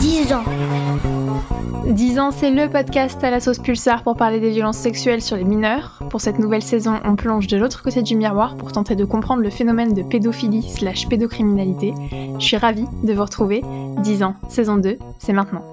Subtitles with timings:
[0.00, 0.42] 10 ans.
[1.86, 5.36] 10 ans, c'est le podcast à la sauce pulsar pour parler des violences sexuelles sur
[5.36, 6.02] les mineurs.
[6.10, 9.42] Pour cette nouvelle saison, on plonge de l'autre côté du miroir pour tenter de comprendre
[9.42, 11.94] le phénomène de pédophilie slash pédocriminalité.
[12.40, 13.62] Je suis ravie de vous retrouver.
[13.98, 15.71] 10 ans, saison 2, c'est maintenant.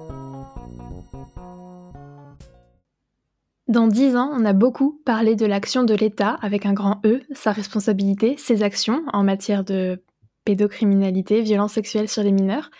[3.70, 7.20] Dans 10 ans, on a beaucoup parlé de l'action de l'État avec un grand E,
[7.30, 10.02] sa responsabilité, ses actions en matière de
[10.44, 12.72] pédocriminalité, violence sexuelle sur les mineurs.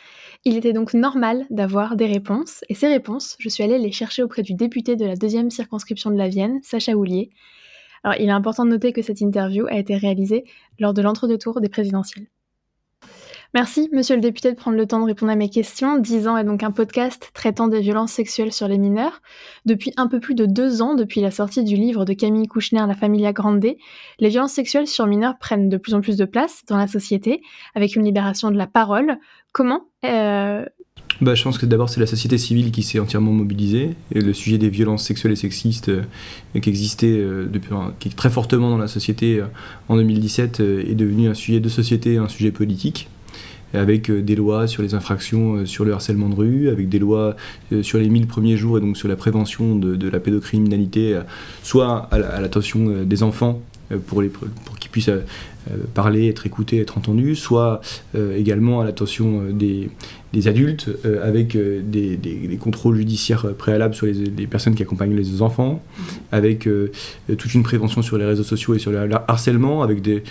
[0.45, 4.24] Il était donc normal d'avoir des réponses, et ces réponses, je suis allée les chercher
[4.24, 7.30] auprès du député de la deuxième circonscription de la Vienne, Sacha Houlier.
[8.02, 10.42] Alors, il est important de noter que cette interview a été réalisée
[10.80, 12.26] lors de l'entre-deux-tours des présidentielles.
[13.52, 15.98] Merci, monsieur le député, de prendre le temps de répondre à mes questions.
[15.98, 19.23] 10 ans est donc un podcast traitant des violences sexuelles sur les mineurs.
[19.66, 22.84] Depuis un peu plus de deux ans, depuis la sortie du livre de Camille Kouchner,
[22.86, 23.66] La Familia Grande,
[24.21, 27.43] les violences sexuelles sur mineurs prennent de plus en plus de place dans la société,
[27.74, 29.18] avec une libération de la parole.
[29.51, 30.65] Comment euh...
[31.21, 33.96] bah, Je pense que d'abord, c'est la société civile qui s'est entièrement mobilisée.
[34.15, 36.04] Et le sujet des violences sexuelles et sexistes euh,
[36.62, 39.43] qui existait euh, depuis, qui est très fortement dans la société
[39.88, 43.09] en 2017 est devenu un sujet de société, un sujet politique
[43.74, 47.37] avec des lois sur les infractions sur le harcèlement de rue, avec des lois
[47.82, 51.21] sur les 1000 premiers jours et donc sur la prévention de, la pédocriminalité,
[51.62, 53.60] soit à l'attention des enfants
[54.07, 54.23] pour,
[54.79, 55.10] qu'ils puissent
[55.95, 57.80] parler, être écoutés, être entendus, soit
[58.37, 59.90] également à l'attention des,
[60.46, 60.90] adultes
[61.23, 65.82] avec des, contrôles judiciaires préalables sur les, personnes qui accompagnent les enfants,
[66.32, 66.69] avec
[67.37, 70.22] toute une prévention sur les réseaux sociaux et sur le harcèlement, avec des,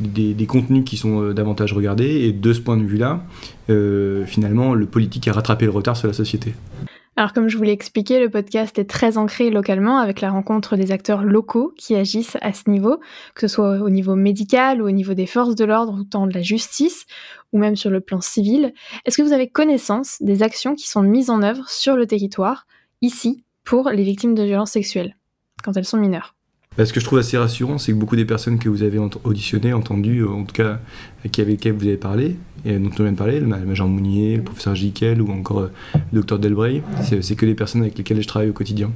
[0.00, 2.26] des, contenus qui sont euh, davantage regardés.
[2.26, 3.22] Et de ce point de vue-là,
[3.70, 6.54] euh, finalement, le politique a rattrapé le retard sur la société.
[7.18, 10.76] Alors comme je vous l'ai expliqué, le podcast est très ancré localement avec la rencontre
[10.76, 13.00] des acteurs locaux qui agissent à ce niveau,
[13.34, 16.28] que ce soit au niveau médical ou au niveau des forces de l'ordre ou tant
[16.28, 17.06] de la justice,
[17.52, 18.72] ou même sur le plan civil.
[19.04, 22.68] Est-ce que vous avez connaissance des actions qui sont mises en œuvre sur le territoire,
[23.02, 25.16] ici, pour les victimes de violences sexuelles,
[25.64, 26.37] quand elles sont mineures?
[26.84, 29.72] Ce que je trouve assez rassurant, c'est que beaucoup des personnes que vous avez auditionnées,
[29.72, 30.80] entendues, en tout cas
[31.20, 34.42] avec lesquelles vous avez parlé, et dont on vient de parler, le major Mounier, le
[34.42, 35.70] professeur Jiquel ou encore le
[36.12, 38.92] docteur Delbray, c'est que des personnes avec lesquelles je travaille au quotidien.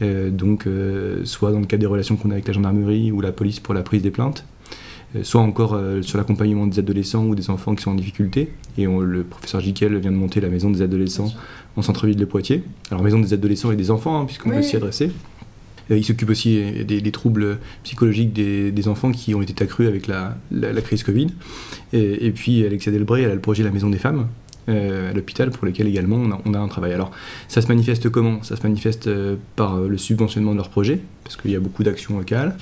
[0.00, 3.20] Euh, donc, euh, soit dans le cadre des relations qu'on a avec la gendarmerie ou
[3.20, 4.44] la police pour la prise des plaintes,
[5.14, 8.52] euh, soit encore euh, sur l'accompagnement des adolescents ou des enfants qui sont en difficulté.
[8.78, 11.30] Et on, le professeur Jiquel vient de monter la maison des adolescents
[11.76, 12.62] en centre-ville de Poitiers.
[12.90, 15.10] Alors, maison des adolescents et des enfants, hein, puisqu'on oui, peut s'y adresser.
[15.90, 20.36] Il s'occupe aussi des, des, troubles psychologiques des, enfants qui ont été accrus avec la,
[20.82, 21.28] crise Covid.
[21.92, 24.26] Et, puis Alexia Delbray, elle a le projet La Maison des Femmes.
[24.68, 26.92] Euh, à l'hôpital pour lequel également on a, un travail.
[26.92, 27.10] Alors
[27.48, 28.44] ça se manifeste comment?
[28.44, 31.82] Ça se manifeste euh, par le subventionnement de leurs projets, parce qu'il y a beaucoup
[31.82, 32.56] d'actions locales,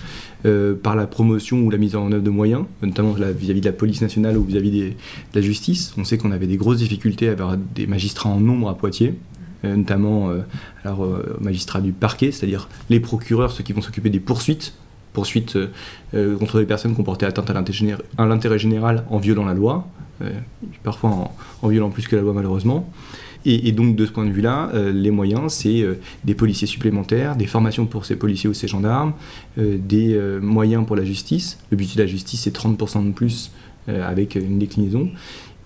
[0.46, 3.66] euh, par la promotion ou la mise en œuvre de moyens, notamment vis-à-vis -vis de
[3.66, 4.94] la police nationale ou vis-à-vis -vis de
[5.34, 5.92] la justice.
[5.98, 9.08] On sait qu'on avait des grosses difficultés à avoir des magistrats en nombre à Poitiers,
[9.08, 9.29] euh,
[9.62, 10.40] notamment euh,
[10.84, 14.74] alors, euh, magistrats du parquet, c'est-à-dire les procureurs, ceux qui vont s'occuper des poursuites,
[15.12, 15.58] poursuites
[16.14, 19.86] euh, contre les personnes qui ont porté atteinte à l'intérêt général en violant la loi,
[20.22, 20.30] euh,
[20.82, 21.32] parfois
[21.62, 22.90] en, violant plus que la loi malheureusement.
[23.46, 25.82] Et, donc de ce point de vue-là, euh, les moyens, c'est
[26.24, 29.14] des policiers supplémentaires, des formations pour ces policiers ou ces gendarmes,
[29.56, 31.58] des moyens pour la justice.
[31.70, 33.50] Le but de la justice, c'est 30% de plus
[33.88, 35.08] avec une déclinaison.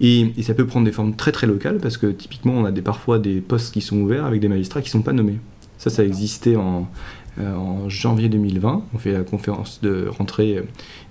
[0.01, 2.73] Et, et, ça peut prendre des formes très très locales parce que typiquement on a
[2.73, 5.39] des, parfois des postes qui sont ouverts avec des magistrats qui ne sont pas nommés.
[5.79, 6.89] Ça, ça existait en,
[7.39, 8.85] euh, en janvier 2020.
[8.93, 10.63] On fait la conférence de rentrée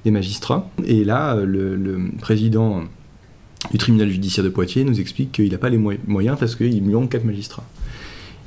[0.03, 0.69] des magistrats.
[0.85, 2.83] Et là, le, le président
[3.71, 6.93] du tribunal judiciaire de Poitiers nous explique qu'il n'a pas les moyens parce qu'il lui
[6.93, 7.65] manque quatre magistrats.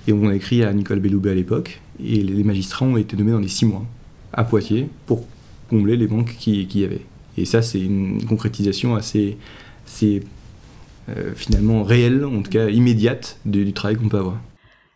[0.09, 3.33] Et on a écrit à Nicole Belloubet à l'époque, et les magistrats ont été nommés
[3.33, 3.85] dans les six mois
[4.33, 5.27] à Poitiers pour
[5.69, 7.03] combler les manques qu'il qui y avait.
[7.37, 9.37] Et ça, c'est une concrétisation assez,
[9.87, 10.23] c'est
[11.09, 14.39] euh, finalement réelle, en tout cas immédiate, du, travail qu'on peut avoir.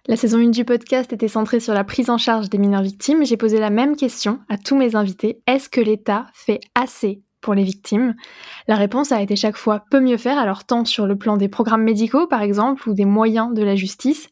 [0.07, 3.25] La saison 1 du podcast était centrée sur la prise en charge des mineurs victimes.
[3.25, 5.41] J'ai posé la même question à tous mes invités.
[5.47, 8.15] Est-ce que l'État fait assez pour les victimes?
[8.67, 11.49] La réponse a été chaque fois peu mieux faire, alors tant sur le plan des
[11.49, 14.31] programmes médicaux par exemple ou des moyens de la justice.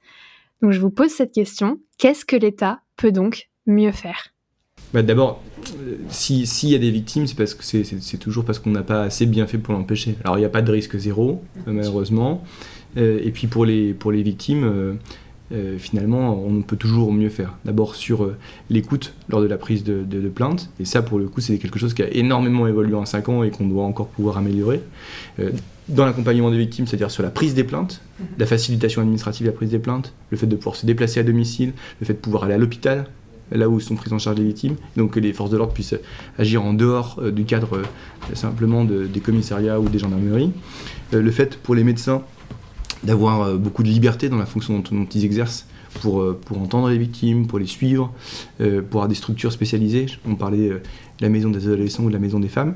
[0.62, 1.78] Donc je vous pose cette question.
[1.98, 4.32] Qu'est-ce que l'État peut donc mieux faire?
[4.92, 5.42] Bah D'abord,
[6.08, 9.02] s'il si y a des victimes, c'est parce que c'est toujours parce qu'on n'a pas
[9.02, 10.16] assez bien fait pour l'empêcher.
[10.24, 12.44] Alors il n'y a pas de risque zéro, malheureusement.
[12.96, 14.94] Euh, et puis pour les, pour les victimes, euh,
[15.50, 17.54] euh, finalement, on peut toujours mieux faire.
[17.64, 18.36] D'abord sur euh,
[18.68, 21.94] l'écoute lors de la prise de, plainte, et ça, pour le coup, c'est quelque chose
[21.94, 24.82] qui a énormément évolué en 5 ans et qu'on doit encore pouvoir améliorer.
[25.38, 25.50] Euh,
[25.88, 28.02] dans l'accompagnement des victimes, c'est-à-dire sur la prise des plaintes,
[28.38, 31.22] la facilitation administrative de la prise des plaintes, le fait de pouvoir se déplacer à
[31.22, 33.06] domicile, le fait de pouvoir aller à l'hôpital,
[33.50, 35.96] là où sont prises en charge les victimes, donc que les forces de l'ordre puissent
[36.38, 37.82] agir en dehors du cadre
[38.34, 40.52] simplement des commissariats ou des gendarmeries,
[41.12, 42.22] le fait pour les médecins
[43.04, 45.66] d'avoir euh, beaucoup de liberté dans la fonction dont, ils exercent
[46.00, 48.12] pour, euh, pour entendre les victimes, pour les suivre,
[48.60, 50.06] euh, pour avoir des structures spécialisées.
[50.26, 50.80] On parlait de
[51.20, 52.74] la maison des adolescents ou de la maison des femmes.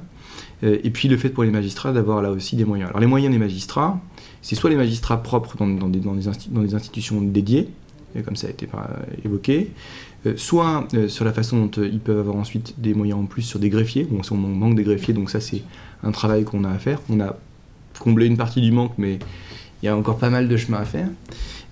[0.63, 2.89] et puis le fait pour les magistrats d'avoir là aussi des moyens.
[2.91, 4.01] Alors les moyens des magistrats,
[4.43, 7.69] c'est soit les magistrats propres dans, dans, des, dans des, institutions dédiées,
[8.25, 8.69] comme ça a été
[9.25, 9.73] évoqué,
[10.37, 13.71] soit sur la façon dont ils peuvent avoir ensuite des moyens en plus sur des
[13.71, 14.05] greffiers.
[14.05, 15.63] Bon, on manque des greffiers, donc ça c'est
[16.03, 17.01] un travail qu'on a à faire.
[17.11, 17.37] On a
[17.99, 19.19] comblé une partie du manque, mais
[19.83, 21.09] il y a encore pas mal de chemin à faire.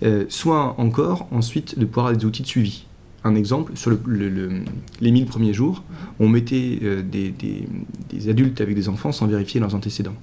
[0.02, 2.85] Euh, soit encore, ensuite, de pouvoir avoir des outils de suivi.
[3.23, 5.85] Un exemple, sur les 1000 premiers jours,
[6.19, 10.14] on mettait euh, des, adultes avec des enfants sans vérifier leurs antécédents.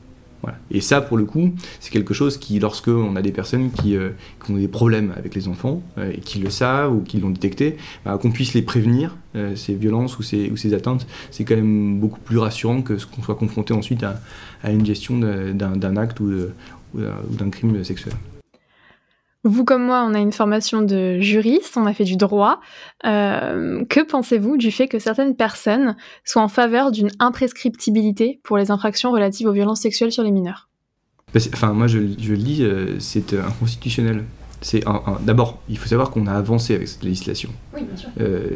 [0.71, 3.95] Et ça, pour le coup, c'est quelque chose qui, lorsque on a des personnes qui,
[3.95, 4.11] euh,
[4.49, 8.17] ont des problèmes avec les enfants et qui le savent ou qui l'ont détecté, bah,
[8.21, 9.17] qu'on puisse les prévenir,
[9.55, 13.35] ces violences ou ces, atteintes, c'est quand même beaucoup plus rassurant que ce qu'on soit
[13.35, 16.31] confronté ensuite à, une gestion d'un acte ou
[16.95, 18.13] d'un crime sexuel.
[19.43, 22.59] Vous comme moi, on a une formation de juriste, on a fait du droit.
[23.05, 25.95] Euh, que pensez-vous du fait que certaines personnes
[26.25, 30.69] soient en faveur d'une imprescriptibilité pour les infractions relatives aux violences sexuelles sur les mineurs?
[31.53, 34.23] Enfin, moi, je, je le dis, euh, c'est inconstitutionnel.
[34.61, 34.83] C'est
[35.21, 37.49] D'abord, il faut savoir qu'on a avancé avec cette législation.
[37.75, 38.09] Oui, bien sûr.
[38.19, 38.49] Euh,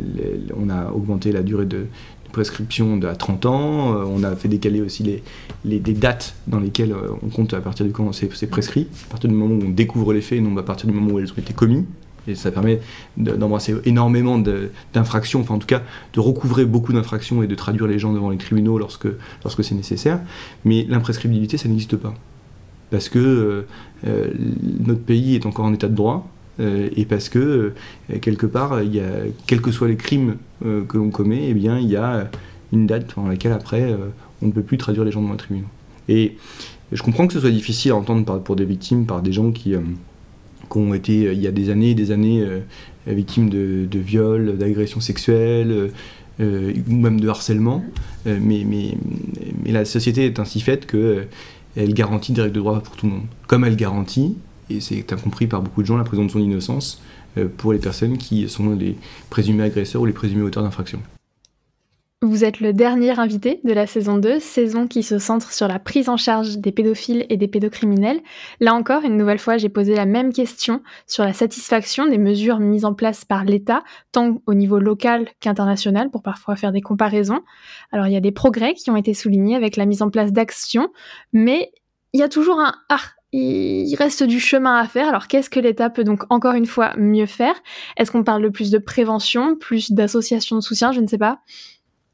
[0.58, 1.86] on a augmenté la durée de,
[2.32, 3.96] prescription à 30 ans.
[3.96, 5.22] Euh, on a fait décaler aussi
[5.64, 9.30] les, dates dans lesquelles euh, on compte à partir du où c'est prescrit, à partir
[9.30, 11.38] du moment où on découvre les faits, non à partir du moment où elles ont
[11.38, 11.86] été commis.
[12.28, 12.80] Et ça permet
[13.18, 14.38] d'embrasser énormément
[14.94, 15.82] d'infractions, enfin en tout cas
[16.14, 19.08] de recouvrer beaucoup d'infractions et de traduire les gens devant les tribunaux lorsque,
[19.44, 20.20] lorsque c'est nécessaire.
[20.64, 22.14] Mais l'imprescriptibilité, ça n'existe pas.
[22.92, 23.66] Parce que
[24.06, 24.34] euh,
[24.80, 27.74] notre pays est encore en état de droit, et parce que
[28.22, 29.02] quelque part, il
[29.48, 32.30] quels que soient les crimes euh, que l'on commet, eh bien, il y a
[32.72, 33.98] une date dans laquelle après euh,
[34.44, 35.68] on ne peut plus traduire les gens devant un tribunal.
[36.08, 36.38] Et
[36.92, 39.74] je comprends que ce soit difficile à entendre pour des victimes, par des gens qui,
[39.74, 39.80] euh,
[40.76, 42.48] ont été il y a des années et des années
[43.06, 45.92] victimes de, viols, d'agressions sexuelles,
[46.40, 47.84] ou même de harcèlement.
[48.26, 48.66] mais,
[49.66, 53.26] la société est ainsi faite qu'elle garantit des règles de droit pour tout le monde.
[53.48, 54.38] Comme elle garantit,
[54.76, 57.02] et c'est incompris par beaucoup de gens, la présomption d'innocence
[57.38, 58.98] euh, pour les personnes qui sont les
[59.30, 61.02] présumés agresseurs ou les présumés auteurs d'infractions.
[62.24, 65.80] Vous êtes le dernier invité de la saison 2, saison qui se centre sur la
[65.80, 68.20] prise en charge des pédophiles et des pédocriminels.
[68.60, 72.60] Là encore, une nouvelle fois, j'ai posé la même question sur la satisfaction des mesures
[72.60, 77.40] mises en place par l'État, tant au niveau local qu'international, pour parfois faire des comparaisons.
[77.92, 80.32] Alors, il y a des progrès qui ont été soulignés avec la mise en place
[80.32, 80.90] d'actions,
[81.34, 81.72] mais
[82.14, 83.00] il y a toujours un ah,
[83.34, 85.08] il reste du chemin à faire.
[85.08, 87.56] Alors qu'est-ce que l'État peut donc encore une fois mieux faire?
[87.98, 90.92] Est-ce qu'on parle de plus de prévention, plus d'associations de soutien?
[90.92, 91.40] Je ne sais pas.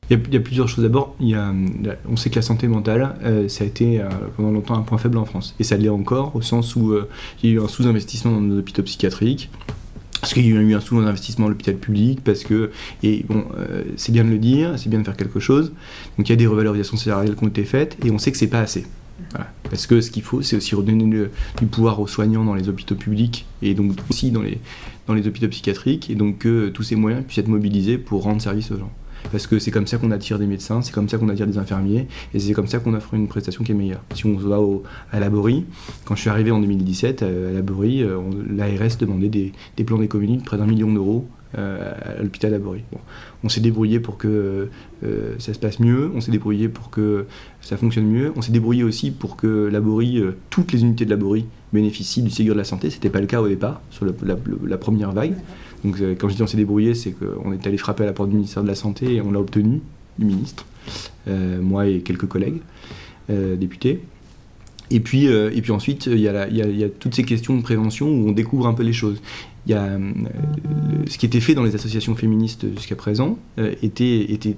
[0.09, 0.85] Il y, a, plusieurs choses.
[0.85, 4.07] D'abord, on sait que la santé mentale, euh, ça a été euh,
[4.38, 5.53] pendant longtemps un point faible en France.
[5.59, 7.09] Et ça l'est encore, au sens où euh,
[7.44, 9.49] il y a eu un sous-investissement dans nos hôpitaux psychiatriques.
[10.21, 12.71] Parce qu'il y a eu un sous-investissement à l'hôpital public, parce que,
[13.03, 13.45] et bon,
[13.97, 15.73] c'est bien de le dire, c'est bien de faire quelque chose.
[16.17, 18.38] Donc il y a des revalorisations salariales qui ont été faites, et on sait que
[18.38, 18.88] c'est pas assez.
[19.69, 21.28] Parce que ce qu'il faut, c'est aussi redonner
[21.60, 24.60] du pouvoir aux soignants dans les hôpitaux publics et donc aussi dans les,
[25.10, 28.78] hôpitaux psychiatriques, et donc que tous ces moyens puissent être mobilisés pour rendre service aux
[28.78, 28.92] gens.
[29.31, 31.57] Parce que c'est comme ça qu'on attire des médecins, c'est comme ça qu'on attire des
[31.57, 34.04] infirmiers, et c'est comme ça qu'on offre une prestation qui est meilleure.
[34.14, 35.66] Si on va au, à Laborie,
[36.06, 38.19] quand je suis arrivé en 2017, euh, à Laborie, euh,
[38.50, 42.83] l'ARS demandait des, des plans d'économie de près d'un million d'euros à l'hôpital Laborie.
[42.92, 42.99] Bon.
[43.44, 44.69] On s'est débrouillé pour que
[45.04, 47.26] euh, ça se passe mieux, on s'est débrouillé pour que
[47.61, 51.11] ça fonctionne mieux, on s'est débrouillé aussi pour que Laborie, euh, toutes les unités de
[51.11, 52.90] Laborie bénéficient du Ségur de la Santé.
[52.90, 55.35] C'était pas le cas au départ, sur la, première vague.
[55.83, 58.30] Donc quand je dis on s'est débrouillé, c'est qu'on est allé frapper à la porte
[58.30, 59.81] du ministère de la Santé et on l'a obtenu,
[60.18, 60.66] du ministre,
[61.28, 62.61] moi et quelques collègues
[63.30, 64.02] députés.
[64.90, 68.30] Et puis, et puis ensuite, il y, y, a toutes ces questions de prévention où
[68.30, 69.21] on découvre un peu les choses
[69.69, 70.00] y a, euh,
[71.07, 74.56] ce qui était fait dans les associations féministes jusqu'à présent euh, était, était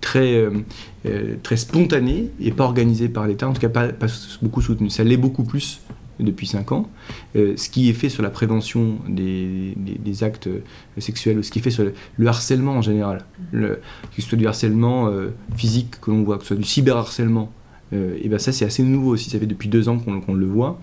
[0.00, 0.34] très,
[1.06, 3.88] euh, très spontané et pas organisé par l'État, en tout cas pas,
[4.42, 4.90] beaucoup soutenu.
[4.90, 5.80] Ça l'est beaucoup plus
[6.20, 6.90] depuis 5 ans.
[7.36, 10.48] ce qui est fait sur la prévention des, des, actes
[10.98, 11.84] sexuels, ou ce qui est fait sur
[12.16, 13.78] le, harcèlement en général, que
[14.16, 15.12] ce soit du harcèlement
[15.54, 17.52] physique que l'on voit, que ce soit du cyberharcèlement,
[17.92, 20.78] et ben ça c'est assez nouveau aussi, ça fait depuis deux ans qu'on le voit.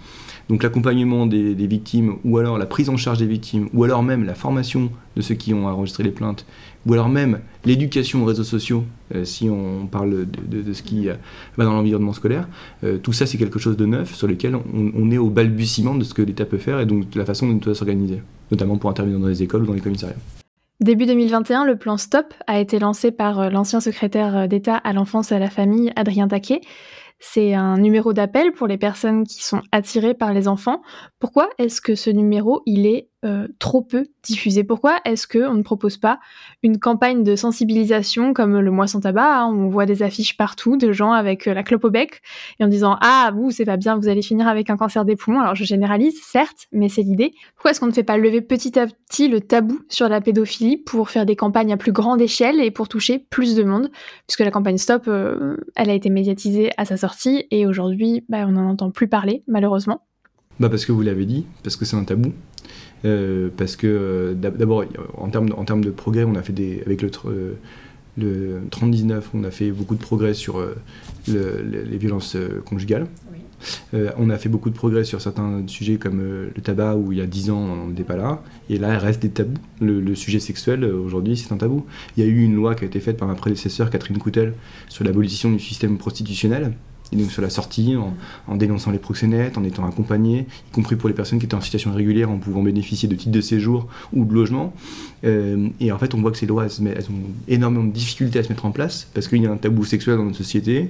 [0.50, 4.24] Donc l'accompagnement des, victimes, ou alors la prise en charge des victimes, ou alors même
[4.24, 6.46] la formation de ceux qui ont enregistré les plaintes,
[6.86, 8.84] ou alors même l'éducation aux réseaux sociaux,
[9.16, 12.48] euh, si on parle de, ce qui va dans l'environnement scolaire,
[12.84, 16.04] euh, tout ça c'est quelque chose de neuf sur lequel on, est au balbutiement de
[16.04, 18.22] ce que l'État peut faire et donc de la façon dont il doit s'organiser,
[18.52, 20.16] notamment pour intervenir dans les écoles ou dans les commissariats.
[20.82, 25.32] Début 2021, le plan STOP a été lancé par euh, l'ancien secrétaire d'État à l'enfance
[25.32, 26.62] et à la famille, Adrien Taquet.
[27.20, 30.82] C'est un numéro d'appel pour les personnes qui sont attirées par les enfants.
[31.20, 35.64] Pourquoi est-ce que ce numéro, il est euh, trop peu diffusé Pourquoi est-ce qu'on ne
[35.64, 36.20] propose pas
[36.64, 40.78] une campagne de sensibilisation comme le mois sans tabac hein, On voit des affiches partout
[40.78, 42.22] de gens avec euh, la clope au bec
[42.60, 45.16] et en disant Ah, vous, c'est pas bien, vous allez finir avec un cancer des
[45.16, 45.40] poumons.
[45.40, 47.34] Alors je généralise, certes, mais c'est l'idée.
[47.56, 50.78] Pourquoi est-ce qu'on ne fait pas lever petit à petit le tabou sur la pédophilie
[50.78, 53.90] pour faire des campagnes à plus grande échelle et pour toucher plus de monde?
[54.28, 58.46] Puisque la campagne Stop, euh, elle a été médiatisée à sa sortie et aujourd'hui, bah,
[58.48, 60.02] on n'en entend plus parler, malheureusement.
[60.60, 62.32] Bah parce que vous l'avez dit, parce que c'est un tabou.
[63.04, 64.84] Euh, parce que euh, d'abord,
[65.18, 67.54] en termes, en termes de progrès, on a fait des, avec le, euh,
[68.18, 70.66] le 3019, on a fait beaucoup de progrès sur
[71.28, 73.08] les violences conjugales.
[73.94, 77.22] on a fait beaucoup de progrès sur certains sujets comme le tabac, où il y
[77.22, 78.42] a 10 ans, on n'était pas là.
[78.70, 79.60] Et là, il reste des tabous.
[79.82, 81.86] Le, sujet sexuel, aujourd'hui, c'est un tabou.
[82.16, 84.54] Il y a eu une loi qui a été faite par ma prédécesseur, Catherine Coutel,
[84.88, 86.72] sur l'abolition du système prostitutionnel
[87.12, 87.96] et donc sur la sortie,
[88.48, 91.62] en, dénonçant les proxénètes, en étant accompagné, y compris pour les personnes qui étaient en
[91.62, 94.74] situation irrégulière, en pouvant bénéficier de titres de séjour ou de logement.
[95.24, 98.44] Euh, et en fait, on voit que ces lois, elles, ont énormément de difficultés à
[98.44, 100.90] se mettre en place, parce qu'il y a un tabou sexuel dans notre société,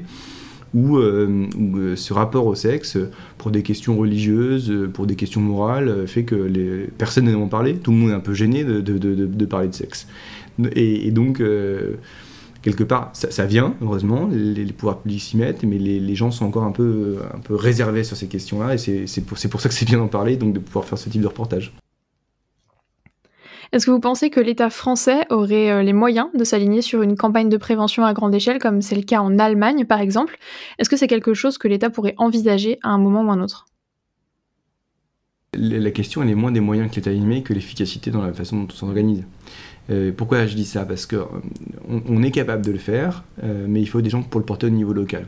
[0.74, 2.98] où, euh, euh, ce rapport au sexe,
[3.38, 7.76] pour des questions religieuses, pour des questions morales, fait que les personnes n'en parler.
[7.76, 10.08] Tout le monde est un peu gêné de, parler de sexe.
[10.76, 11.42] Et donc
[12.66, 16.64] quelque part, ça, vient, heureusement, les, pouvoirs publics s'y mettent, mais les, gens sont encore
[16.64, 19.86] un peu, un peu réservés sur ces questions-là, et c'est pour, pour, ça que c'est
[19.86, 21.76] bien d'en parler, donc de pouvoir faire ce type de reportage.
[23.72, 27.16] Est-ce que vous pensez que l'État français aurait euh, les moyens de s'aligner sur une
[27.16, 30.40] campagne de prévention à grande échelle, comme c'est le cas en Allemagne, par exemple?
[30.80, 33.44] Est-ce que c'est quelque chose que l'État pourrait envisager à un moment ou à un
[33.44, 33.68] autre?
[35.58, 38.58] La question, elle est moins des moyens l'État y met que l'efficacité dans la façon
[38.58, 39.24] dont on s'organise.
[39.90, 40.86] Euh, pourquoi je dis ça?
[40.86, 44.24] Parce qu'on euh, on est capable de le faire, euh, mais il faut des gens
[44.24, 45.28] pour le porter au niveau local.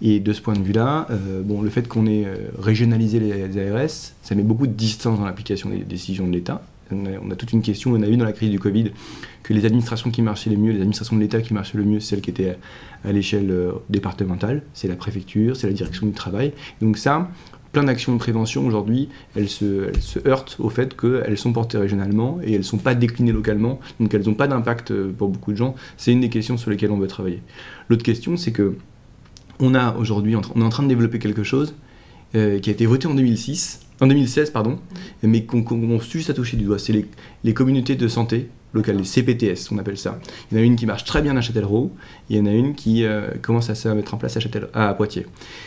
[0.00, 1.06] Et de ce point de vue-là,
[1.44, 2.26] bon, le fait qu'on ait
[2.58, 6.60] régionalisé les, ARS, ça met beaucoup de distance dans l'application des décisions de l'État.
[6.90, 8.90] On, a, toute une question, on a vu dans la crise du Covid
[9.44, 12.00] que les administrations qui marchaient le mieux, les administrations de l'État qui marchaient le mieux,
[12.00, 12.56] c'est celles qui étaient
[13.04, 13.54] à, à l'échelle
[13.90, 16.52] départementale, c'est la préfecture, c'est la direction du travail.
[16.80, 17.30] Donc ça,
[17.72, 19.90] plein d'actions de prévention aujourd'hui, elles se,
[20.26, 24.12] heurtent au fait qu'elles sont portées régionalement et elles ne sont pas déclinées localement, donc
[24.14, 25.74] elles n'ont pas d'impact euh, pour beaucoup de gens.
[25.96, 27.42] C'est une des questions sur lesquelles on veut travailler.
[27.88, 28.76] L'autre question, c'est que
[29.58, 31.74] on a aujourd'hui, on est en train de développer quelque chose
[32.34, 34.78] euh, qui a été voté en 2006, en 2016 pardon,
[35.22, 36.78] mais qu'on qu juste à toucher du doigt.
[36.78, 37.06] C'est les,
[37.44, 40.18] les communautés de santé locales, les CPTS, on appelle ça.
[40.50, 41.92] Il y en a une qui marche très bien à Châtellerault,
[42.30, 44.68] il y en a une qui euh, commence à se mettre en place à, Châtel
[44.72, 45.26] à Poitiers.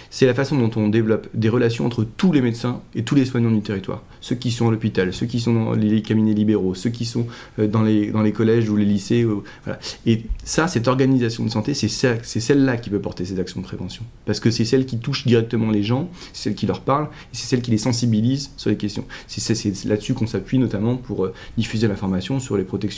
[0.09, 3.25] C'est la façon dont on développe des relations entre tous les médecins et tous les
[3.25, 4.01] soignants du territoire.
[4.21, 7.27] Ceux qui sont à l'hôpital, ceux qui sont dans les cabinets libéraux, ceux qui sont
[7.59, 9.27] euh, dans, les, dans les collèges ou les lycées.
[10.05, 11.87] Et ça, cette organisation de santé, c'est
[12.23, 14.03] celle-là qui peut porter ces actions de prévention.
[14.25, 17.33] Parce que c'est celle qui touche directement les gens, c'est celle qui leur parle, et
[17.33, 19.05] c'est celle qui les sensibilise sur les questions.
[19.27, 22.94] C'est là-dessus qu'on s'appuie notamment pour euh, diffuser l'information sur les protections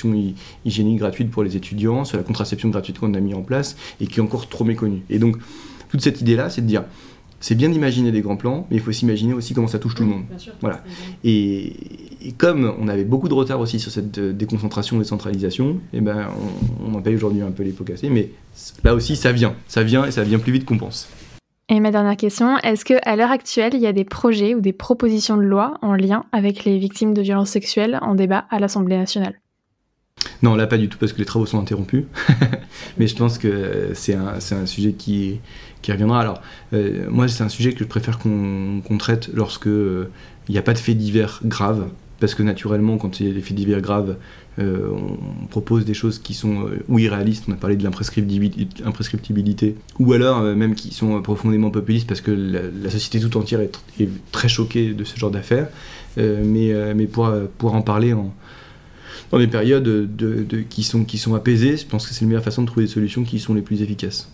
[0.65, 4.07] hygiéniques gratuites pour les étudiants, sur la contraception gratuite qu'on a mis en place et
[4.07, 5.03] qui est encore trop méconnu.
[5.09, 5.37] Et donc,
[5.89, 6.83] toute cette idée-là, c'est de dire,
[7.39, 10.03] c'est bien d'imaginer des grands plans, mais il faut s'imaginer aussi comment ça touche tout
[10.03, 10.23] le monde.
[10.61, 10.83] voilà.
[11.23, 11.73] Et,
[12.37, 16.27] comme on avait beaucoup de retard aussi sur cette euh, déconcentration, décentralisation, et eh ben
[16.85, 18.31] on, en paye aujourd'hui un peu les pots cassés, mais
[18.83, 21.07] là aussi ça vient, ça vient et ça vient plus vite qu'on pense.
[21.69, 24.73] Et ma dernière question, est-ce qu'à l'heure actuelle, il y a des projets ou des
[24.73, 28.97] propositions de loi en lien avec les victimes de violences sexuelles en débat à l'Assemblée
[28.97, 29.39] nationale?
[30.43, 32.05] Non, là pas du tout parce que les travaux sont interrompus.
[32.97, 35.39] Mais je pense que c'est un, sujet qui,
[35.87, 36.21] reviendra.
[36.21, 36.41] Alors,
[36.73, 40.09] euh, moi, c'est un sujet que je préfère qu'on traite lorsque euh,
[40.49, 41.87] il n'y a pas de faits divers graves.
[42.19, 44.17] Parce que naturellement, quand il y a des faits divers graves,
[44.57, 50.13] euh, on propose des choses qui sont ou irréalistes, on a parlé de l'imprescriptibilité, ou
[50.13, 54.95] alors même qui sont profondément populistes parce que la, société tout entière est, très choquée
[54.95, 55.67] de ce genre d'affaires.
[56.17, 58.33] mais, mais pour, pour en parler en,
[59.31, 62.43] dans des périodes de, qui, sont, qui sont apaisées, je pense que c'est la meilleure
[62.43, 64.31] façon de trouver des solutions qui sont les plus efficaces.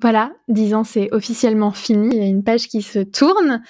[0.00, 2.08] Voilà, 10 ans, c'est officiellement fini.
[2.12, 3.62] Il y a une page qui se tourne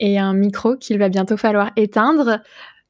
[0.00, 2.40] et un micro qu'il va bientôt falloir éteindre.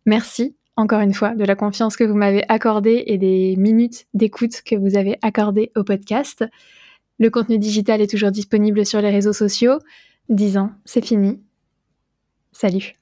[0.06, 4.62] Merci encore une fois de la confiance que vous m'avez accordée et des minutes d'écoute
[4.64, 6.44] que vous avez accordées au podcast.
[7.18, 9.78] Le contenu digital est toujours disponible sur les réseaux sociaux.
[10.28, 11.40] 10 ans, c'est fini.
[12.52, 12.94] Salut